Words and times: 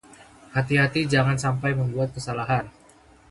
Hati-hati 0.55 1.01
jangan 1.13 1.37
sampai 1.45 1.71
membuat 1.79 2.09
kesalahan. 2.15 2.65